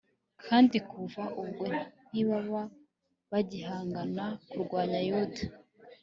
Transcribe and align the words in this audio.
kandi 0.45 0.77
kuva 0.91 1.23
ubwo 1.41 1.65
ntibaba 2.09 2.61
bagihangara 3.31 4.25
kurwanya 4.49 4.99
yuda 5.09 5.43